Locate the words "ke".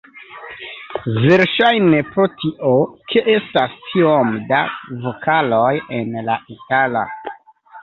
3.13-3.23